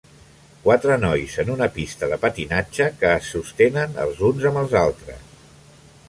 [0.61, 5.29] Quatre nois en una pista de patinatge que es sostenen els uns amb els altres.